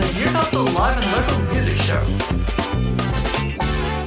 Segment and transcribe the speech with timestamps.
[0.00, 2.02] the Newcastle Live and Local Music Show.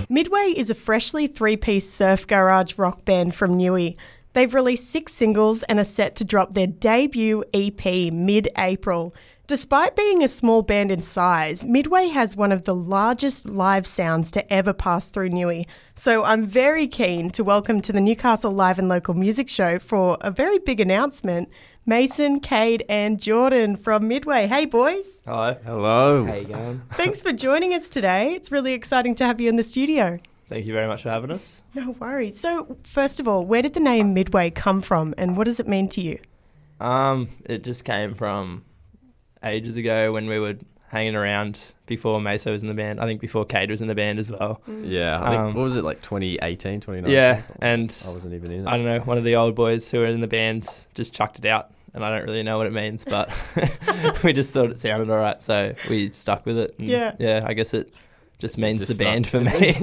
[0.10, 3.96] Midway is a freshly three piece surf garage rock band from Newy.
[4.34, 9.16] They've released six singles and are set to drop their debut EP mid April.
[9.48, 14.30] Despite being a small band in size, Midway has one of the largest live sounds
[14.32, 15.66] to ever pass through Newy.
[15.96, 20.18] So I'm very keen to welcome to the Newcastle Live and Local Music Show for
[20.20, 21.48] a very big announcement
[21.86, 24.48] Mason, Kade, and Jordan from Midway.
[24.48, 25.22] Hey, boys.
[25.26, 25.54] Hi.
[25.64, 26.26] Hello.
[26.26, 26.82] How you going?
[26.92, 28.34] Thanks for joining us today.
[28.34, 30.20] It's really exciting to have you in the studio.
[30.50, 31.64] Thank you very much for having us.
[31.74, 32.38] No worries.
[32.38, 35.70] So, first of all, where did the name Midway come from and what does it
[35.70, 36.20] mean to you?
[36.82, 38.66] Um, it just came from
[39.44, 40.56] ages ago when we were
[40.90, 43.02] hanging around before Meso was in the band.
[43.02, 44.62] I think before Kade was in the band as well.
[44.68, 47.12] Yeah, I think, Um, what was it, like 2018, 2019?
[47.14, 48.68] Yeah, and I wasn't even in it.
[48.70, 51.40] I don't know, one of the old boys who were in the band just chucked
[51.40, 53.30] it out, and I don't really know what it means, but
[54.24, 56.76] we just thought it sounded all right, so we stuck with it.
[56.80, 57.14] and Yeah.
[57.20, 57.94] Yeah, I guess it
[58.40, 59.76] just means just the band for me.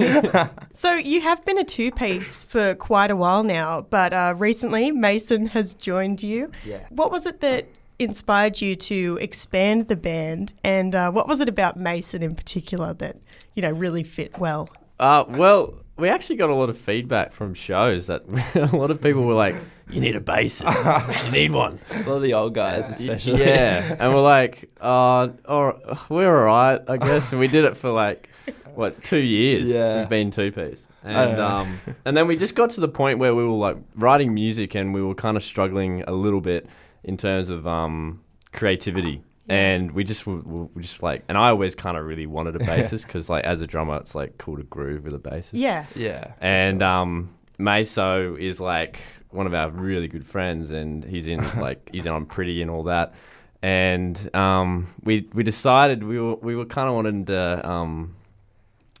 [0.71, 4.91] So, you have been a two piece for quite a while now, but uh, recently
[4.91, 6.51] Mason has joined you.
[6.65, 6.79] Yeah.
[6.89, 7.67] What was it that
[7.99, 12.93] inspired you to expand the band, and uh, what was it about Mason in particular
[12.95, 13.17] that,
[13.53, 14.69] you know, really fit well?
[14.99, 18.23] Uh, well, we actually got a lot of feedback from shows that
[18.73, 19.55] a lot of people were like,
[19.89, 21.25] "You need a bassist.
[21.25, 23.39] you need one." a lot of the old guys, especially.
[23.39, 25.79] Yeah, and we're like, "Uh, or
[26.09, 28.29] we're all right, I guess." And we did it for like
[28.73, 29.69] what two years?
[29.69, 29.99] Yeah.
[29.99, 33.33] we've been two piece, and um, and then we just got to the point where
[33.33, 36.67] we were like writing music, and we were kind of struggling a little bit
[37.05, 38.19] in terms of um
[38.51, 39.21] creativity.
[39.47, 42.59] And we just were, were just like, and I always kind of really wanted a
[42.65, 45.51] bassist because, like, as a drummer, it's like cool to groove with a bassist.
[45.53, 45.85] Yeah.
[45.95, 46.33] Yeah.
[46.41, 51.89] And um, Meso is like one of our really good friends, and he's in like
[51.91, 53.13] he's on Pretty and all that.
[53.61, 58.15] And um, we we decided we were we were kind of wanting to um,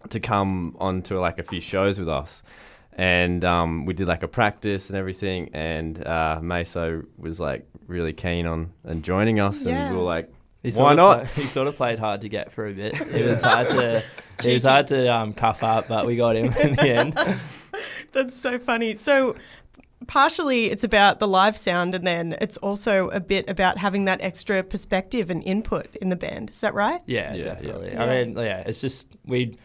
[0.09, 2.43] to come onto like a few shows with us.
[2.97, 8.13] And um, we did like a practice and everything, and uh, Meso was like really
[8.13, 9.87] keen on and joining us, Yeah.
[9.87, 10.33] and we were like,
[10.63, 11.25] He Why of not?
[11.25, 12.93] Play, he sort of played hard to get for a bit.
[13.11, 14.01] It was hard to.
[14.45, 17.39] it was hard to um, cuff up, but we got him in the end.
[18.13, 18.95] That's so funny.
[18.95, 19.35] So,
[20.07, 24.21] partially it's about the live sound, and then it's also a bit about having that
[24.21, 26.49] extra perspective and input in the band.
[26.51, 27.01] Is that right?
[27.07, 27.91] Yeah, Yeah, definitely.
[27.91, 28.03] yeah.
[28.03, 29.57] I mean, yeah, it's just we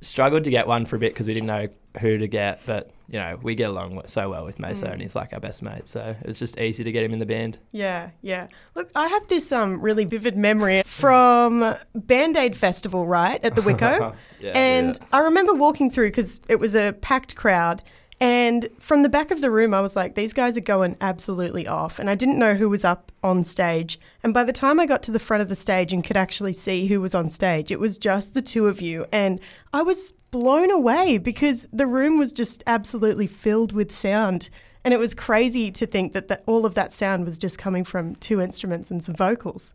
[0.00, 1.68] struggled to get one for a bit because we didn't know
[2.00, 4.92] who to get, but you know, we get along so well with Meso, Mm.
[4.94, 7.26] and he's like our best mate, so it's just easy to get him in the
[7.26, 7.58] band.
[7.70, 8.46] Yeah, yeah.
[8.74, 13.60] Look, I have this um really vivid memory from Band Aid Festival, right at the
[13.60, 14.52] Wico, Yeah.
[14.56, 17.82] and I remember walking through because it was a packed crowd.
[18.22, 21.66] And from the back of the room, I was like, these guys are going absolutely
[21.66, 21.98] off.
[21.98, 23.98] And I didn't know who was up on stage.
[24.22, 26.52] And by the time I got to the front of the stage and could actually
[26.52, 29.06] see who was on stage, it was just the two of you.
[29.10, 29.40] And
[29.72, 34.50] I was blown away because the room was just absolutely filled with sound.
[34.84, 37.84] And it was crazy to think that, that all of that sound was just coming
[37.84, 39.74] from two instruments and some vocals.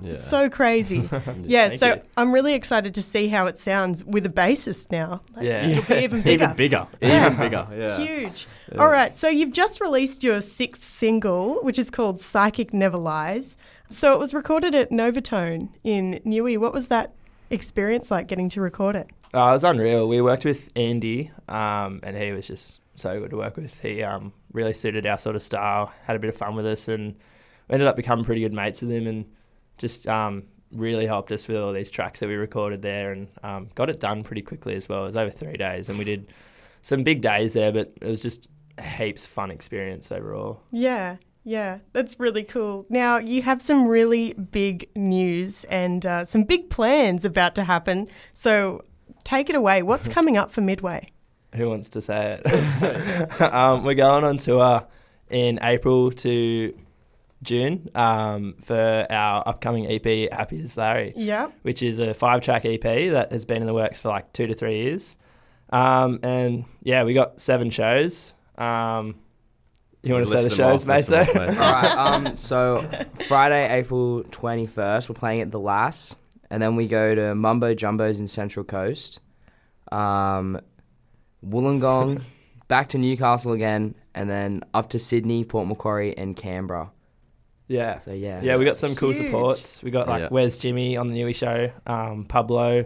[0.00, 0.12] Yeah.
[0.12, 1.08] So crazy.
[1.42, 2.02] yeah, Thank so you.
[2.16, 5.22] I'm really excited to see how it sounds with a bassist now.
[5.34, 5.66] Like, Yeah.
[5.66, 6.44] It'll be even bigger.
[6.44, 7.26] even bigger, Yeah.
[7.26, 7.98] even bigger, yeah.
[7.98, 8.46] Huge.
[8.78, 13.56] All right, so you've just released your sixth single, which is called Psychic Never Lies.
[13.88, 16.56] So it was recorded at Novatone in Newy.
[16.58, 17.12] What was that
[17.50, 19.06] experience like getting to record it?
[19.34, 20.08] Uh, it was unreal.
[20.08, 23.78] We worked with Andy, um, and he was just so good to work with.
[23.80, 26.88] He um, really suited our sort of style, had a bit of fun with us,
[26.88, 27.14] and
[27.68, 29.26] we ended up becoming pretty good mates with him, and
[29.78, 33.68] just um, really helped us with all these tracks that we recorded there, and um,
[33.74, 35.02] got it done pretty quickly as well.
[35.02, 36.32] It was over three days, and we did
[36.82, 38.48] some big days there, but it was just
[38.78, 40.62] a heaps fun experience overall.
[40.70, 41.16] Yeah,
[41.46, 42.86] yeah, that's really cool.
[42.88, 48.08] Now, you have some really big news and uh, some big plans about to happen.
[48.32, 48.82] So
[49.22, 49.82] take it away.
[49.82, 51.08] What's coming up for Midway?
[51.54, 53.40] Who wants to say it?
[53.40, 54.86] um, we're going on tour
[55.30, 56.76] in April to
[57.42, 61.52] June um, for our upcoming EP, Happy as Larry, Yep.
[61.62, 64.46] which is a five track EP that has been in the works for like two
[64.46, 65.16] to three years.
[65.70, 68.34] Um, and yeah, we got seven shows.
[68.56, 69.16] Um,
[70.02, 71.40] you want to say the shows, off, list them Maso?
[71.42, 71.60] off, Maso.
[71.62, 71.96] All right.
[72.26, 72.36] Um.
[72.36, 72.88] So
[73.26, 76.16] Friday, April twenty first, we're playing at the Lass,
[76.50, 79.20] and then we go to Mumbo Jumbo's in Central Coast,
[79.90, 80.60] um,
[81.44, 82.22] Wollongong,
[82.68, 86.92] back to Newcastle again, and then up to Sydney, Port Macquarie, and Canberra.
[87.68, 87.98] Yeah.
[87.98, 88.40] So yeah.
[88.42, 89.24] Yeah, we got some cool Huge.
[89.26, 89.82] supports.
[89.82, 90.28] We got like Yeah.
[90.28, 92.84] Where's Jimmy on the Newy show, um, Pablo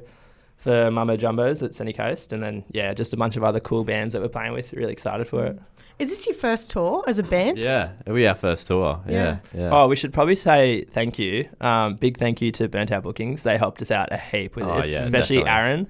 [0.57, 3.85] for Mumbo Jumbos at Sunny Coast, and then yeah, just a bunch of other cool
[3.85, 4.73] bands that we're playing with.
[4.73, 5.59] Really excited for it.
[5.99, 7.59] Is this your first tour as a band?
[7.59, 9.03] Yeah, it'll be our first tour.
[9.07, 9.69] Yeah, yeah.
[9.71, 11.47] Oh, we should probably say thank you.
[11.61, 13.43] Um, big thank you to Burnt Out Bookings.
[13.43, 15.51] They helped us out a heap with Oh, this, yeah, especially definitely.
[15.61, 15.89] Aaron,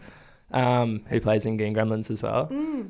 [0.52, 2.48] um, who plays in Green Gremlins as well.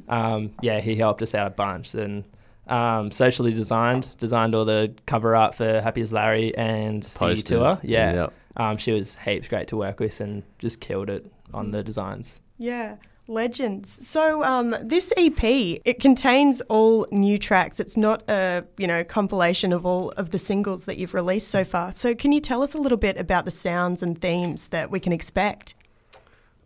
[0.09, 1.95] Um, yeah, he helped us out a bunch.
[1.95, 2.25] And
[2.71, 7.45] um, socially designed, designed all the cover art for Happy as Larry and the Posters.
[7.59, 7.81] tour.
[7.83, 8.33] Yeah, Yep.
[8.57, 12.41] um, she was heaps great to work with and just killed it on the designs.
[12.59, 12.97] Yeah,
[13.27, 13.89] legends.
[14.07, 15.43] So um, this EP
[15.85, 17.81] it contains all new tracks.
[17.81, 21.65] It's not a you know compilation of all of the singles that you've released so
[21.65, 21.91] far.
[21.93, 25.01] So can you tell us a little bit about the sounds and themes that we
[25.01, 25.75] can expect?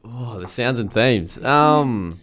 [0.04, 1.42] Oh, the sounds and themes.
[1.42, 2.20] Um,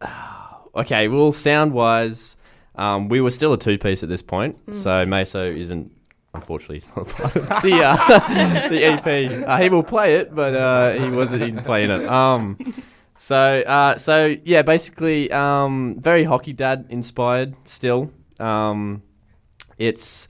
[0.74, 2.35] okay, well, sound wise,
[2.76, 5.92] um, we were still a two piece at this point, so Meso isn't.
[6.34, 9.46] Unfortunately, he's not a part of the uh, the EP.
[9.48, 12.06] Uh, he will play it, but uh, he wasn't even playing it.
[12.06, 12.58] Um,
[13.16, 17.54] so uh, so yeah, basically, um, very Hockey Dad inspired.
[17.66, 19.02] Still, um,
[19.78, 20.28] it's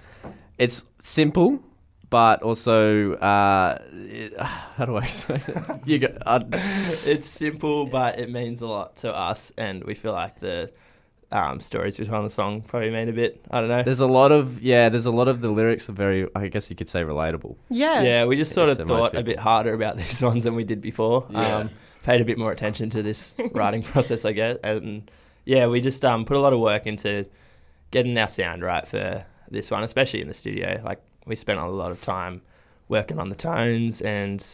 [0.59, 1.61] it's simple,
[2.09, 5.81] but also uh, it- how do I say it?
[5.87, 10.13] You go, uh, it's simple, but it means a lot to us, and we feel
[10.13, 10.71] like the
[11.33, 13.45] um, stories behind the song probably mean a bit.
[13.51, 13.83] I don't know.
[13.83, 16.71] there's a lot of yeah, there's a lot of the lyrics are very, I guess
[16.71, 17.57] you could say, relatable.
[17.69, 18.03] Yeah.
[18.03, 20.55] yeah, we just sort It's of to thought a bit harder about these ones than
[20.55, 21.27] we did before.
[21.31, 21.57] Yeah.
[21.57, 21.71] Um,
[22.05, 25.11] paid a bit more attention to this writing process, I guess, and
[25.45, 27.27] yeah, we just um, put a lot of work into
[27.91, 30.81] getting our sound right for this one, especially in the studio.
[30.85, 32.43] Like we spent a lot of time
[32.89, 34.45] working on the tones and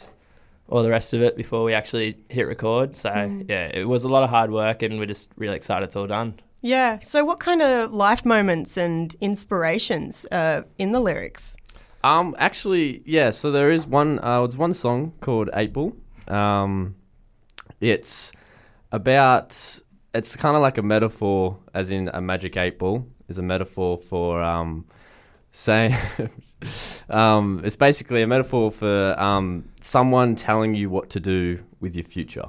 [0.68, 2.96] all the rest of it before we actually hit record.
[2.96, 3.10] So
[3.48, 6.06] yeah, it was a lot of hard work, and we're just really excited it's all
[6.06, 6.40] done.
[6.62, 6.98] Yeah.
[7.00, 11.56] So what kind of life moments and inspirations uh, in the lyrics?
[12.04, 13.30] Um, actually, yeah.
[13.30, 14.18] So there is one.
[14.22, 15.92] Uh, it's one song called Eight Ball.
[16.28, 16.94] Um,
[17.80, 18.32] it's
[18.90, 19.80] about.
[20.14, 23.96] It's kind of like a metaphor, as in a magic eight ball is a metaphor
[23.98, 24.84] for um,
[25.52, 25.94] saying.
[27.08, 32.04] um, it's basically a metaphor for um, someone telling you what to do with your
[32.04, 32.44] future,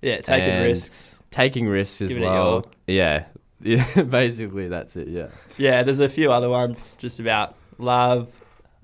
[0.00, 1.20] Yeah, taking And- risks.
[1.30, 2.50] taking risks as Giving it well.
[2.86, 3.24] your- Yeah,
[3.62, 4.02] yeah.
[4.08, 5.08] Basically, that's it.
[5.08, 5.28] Yeah.
[5.58, 8.28] Yeah, there's a few other ones just about love.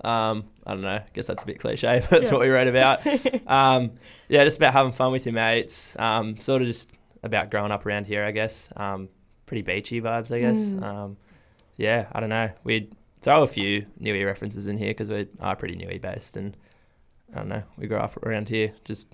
[0.03, 0.89] Um, I don't know.
[0.95, 2.31] I guess that's a bit cliche, but that's Yeah.
[2.31, 3.05] what we wrote about.
[3.47, 3.91] um,
[4.29, 5.95] yeah, just about having fun with your mates.
[5.99, 6.91] Um, sort of just
[7.23, 8.69] about growing up around here, I guess.
[8.77, 9.09] Um,
[9.45, 10.73] pretty beachy vibes, I guess.
[10.81, 11.17] Um,
[11.77, 12.49] yeah, I don't know.
[12.63, 16.55] We'd throw a few Newy references in here because we are pretty Newy based, and
[17.33, 17.63] I don't know.
[17.77, 19.07] We grew up around here, just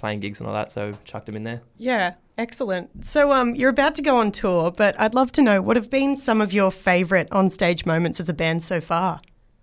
[0.00, 1.62] playing gigs and all that, so chucked them in there.
[1.76, 3.04] Yeah, excellent.
[3.04, 5.90] So um, you're about to go on tour, but I'd love to know what have
[5.90, 9.20] been some of your favourite on-stage moments as a band so far.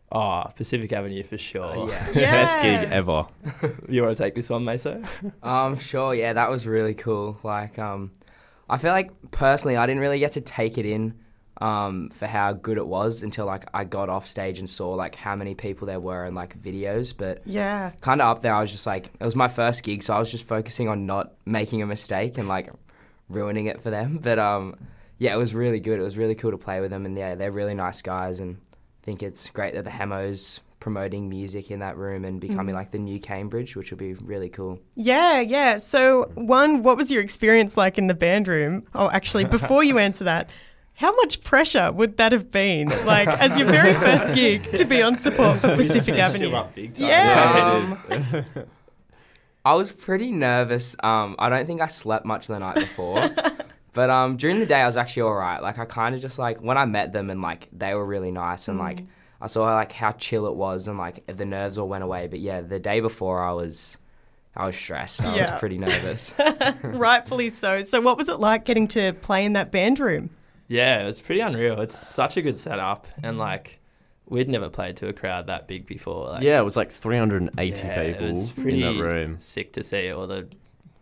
[0.09, 1.89] Oh, Pacific Avenue for sure.
[1.89, 2.13] yeah.
[2.13, 3.25] Best gig ever.
[3.89, 5.05] You want to take this one, Meso?
[5.43, 7.37] Um, sure, yeah, that was really cool.
[7.43, 8.11] Like, um,
[8.69, 11.13] I feel like personally, I didn't really get to take it in,
[11.59, 15.15] um, for how good it was until like I got off stage and saw like
[15.15, 17.13] how many people there were in like videos.
[17.18, 17.92] But Yeah.
[18.01, 20.19] kind of up there, I was just like, it was my first gig, so I
[20.19, 22.69] was just focusing on not making a mistake and like
[23.30, 24.19] ruining it for them.
[24.24, 24.75] But um,
[25.18, 26.00] yeah, it was really good.
[26.00, 28.57] It was really cool to play with them, and yeah, they're really nice guys, and
[28.71, 32.92] I think it's great that the Hemos promoting music in that room and becoming like
[32.92, 34.80] the new Cambridge, which will be really cool.
[34.95, 35.77] Yeah, yeah.
[35.77, 38.83] So, one, what was your experience like in the band room?
[38.94, 40.50] Oh, actually, before you answer that,
[40.97, 42.89] how much pressure would that have been?
[43.05, 46.49] Like, as your very first gig to be on support for Pacific Avenue?
[46.95, 47.95] Yeah.
[48.09, 48.44] Um,
[49.63, 50.95] I was pretty nervous.
[51.04, 53.30] Um, I don't think I slept much the night before.
[53.94, 55.61] but um, during the day, I was actually all right.
[55.61, 58.31] Like, I kind of just like, when I met them and like, they were really
[58.31, 59.04] nice and like,
[59.39, 62.25] I saw like how chill it was and like the nerves all went away.
[62.25, 63.99] But yeah, the day before, I was.
[64.56, 65.23] I was stressed.
[65.23, 65.51] I Yeah.
[65.51, 66.33] was pretty nervous.
[66.83, 67.83] Rightfully so.
[67.83, 70.31] So, what was it like getting to play in that band room?
[70.68, 71.80] Yeah, it was pretty unreal.
[71.81, 73.80] It's such a good setup, and like
[74.30, 76.26] we'd never played to a crowd that big before.
[76.26, 79.38] Like, Yeah, it was like 380 yeah, it people was in pretty that room.
[79.40, 80.47] Sick to see all the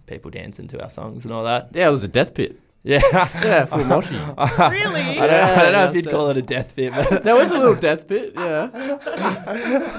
[0.06, 1.70] people dancing to our songs and all that.
[1.74, 2.60] Yeah, it was a death pit.
[2.84, 3.00] Yeah,
[3.44, 4.14] Yeah, full moshi.
[4.14, 4.22] Really?
[4.38, 6.12] I don't, I don't know if you'd it.
[6.12, 8.70] call it a death pit, but there was a little death pit, yeah.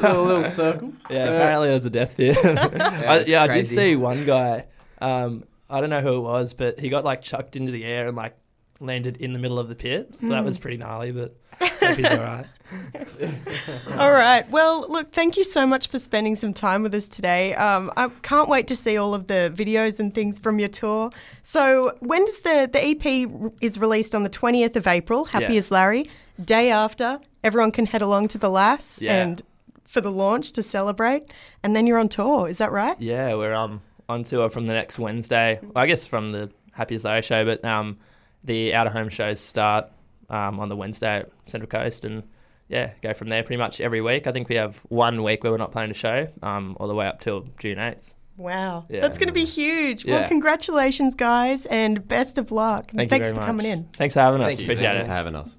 [0.03, 0.93] little, little circle.
[1.11, 2.37] yeah, apparently it was a death pit.
[2.45, 4.67] I, yeah, I did see one guy.
[5.01, 8.07] Um, I don't know who it was, but he got like chucked into the air
[8.07, 8.37] and like
[8.81, 10.13] landed in the middle of the pit.
[10.21, 12.47] So that was pretty gnarly, but hope he's all right.
[13.99, 14.49] All right.
[14.51, 17.55] Well, look, thank you so much for spending some time with us today.
[17.55, 21.11] Um, I can't wait to see all of the videos and things from your tour.
[21.43, 25.25] So, when does the the EP r- is released on the twentieth of April?
[25.25, 25.59] Happy Yeah.
[25.59, 26.11] as Larry.
[26.45, 29.23] Day after, everyone can head along to the Lass Yeah.
[29.23, 29.43] and
[29.87, 32.49] for the launch to celebrate, and then you're on tour.
[32.49, 33.01] Is that right?
[33.01, 35.59] Yeah, we're um on tour from the next Wednesday.
[35.63, 37.97] Well, I guess from the Happy as Larry show, but um,
[38.47, 39.91] the out of home shows start
[40.31, 42.23] um, on the Wednesday at Central Coast, and
[42.69, 44.27] yeah, go from there pretty much every week.
[44.27, 46.95] I think we have one week where we're not playing a show, um, all the
[46.95, 48.13] way up till June eighth.
[48.39, 49.01] Wow, Yeah.
[49.01, 50.05] that's going to be huge.
[50.05, 52.91] Well, congratulations, guys, and best of luck.
[52.91, 53.47] Thank Thanks you very for much.
[53.47, 53.89] coming in.
[53.97, 54.47] Thanks for having us.
[54.49, 54.67] Thank you.
[54.67, 55.07] Appreciate Thank you it.
[55.07, 55.57] for having us.